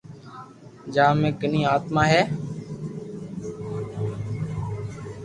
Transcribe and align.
جآ 0.93 1.07
مي 1.19 1.29
ڪني 1.39 1.61
آتما 1.75 2.03
ھتي 2.11 2.21